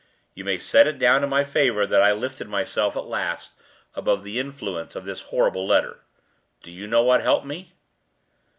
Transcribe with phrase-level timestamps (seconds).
[0.33, 3.51] You may set it down in my favor that I lifted myself at last
[3.93, 5.99] above the influence of this horrible letter.
[6.63, 7.73] Do you know what helped me?"